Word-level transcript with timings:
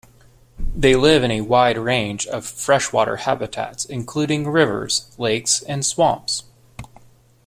They 0.75 0.95
live 0.95 1.23
in 1.23 1.29
a 1.29 1.41
wide 1.41 1.77
range 1.77 2.25
of 2.25 2.43
freshwater 2.47 3.17
habitats, 3.17 3.85
including 3.85 4.47
rivers, 4.49 5.11
lakes, 5.19 5.61
and 5.61 5.85
swamps. 5.85 6.45